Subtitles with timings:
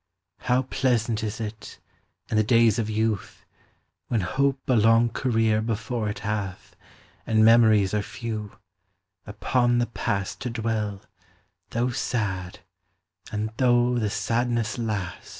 [0.39, 1.77] How pleasant is it,
[2.31, 3.45] in the days of youth,
[4.07, 6.75] When hope a long career before it hath,
[7.27, 8.53] And memories are few,
[9.27, 11.03] upon the past To dwell,
[11.69, 12.61] though sad,
[13.31, 15.29] and though the sadness last!